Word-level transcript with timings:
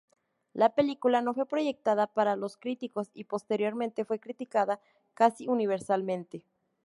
La 0.55 0.69
película 0.73 1.21
no 1.21 1.35
fue 1.35 1.45
proyectada 1.45 2.07
para 2.07 2.35
los 2.35 2.57
críticos 2.57 3.11
y 3.13 3.25
posteriormente 3.25 4.03
fue 4.03 4.17
criticada 4.19 4.81
casi 5.13 5.47
universalmente. 5.47 6.43